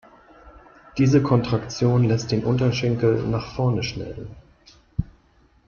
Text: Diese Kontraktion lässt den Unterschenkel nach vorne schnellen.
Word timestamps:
Diese 0.97 1.21
Kontraktion 1.21 2.05
lässt 2.05 2.31
den 2.31 2.43
Unterschenkel 2.43 3.21
nach 3.27 3.53
vorne 3.53 3.83
schnellen. 3.83 4.35